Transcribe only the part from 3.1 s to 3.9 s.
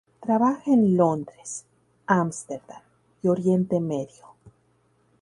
y Oriente